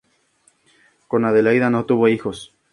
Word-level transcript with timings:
Con 1.07 1.25
Adelaida 1.25 1.69
no 1.69 1.85
tuvo 1.85 2.07
hijos. 2.07 2.55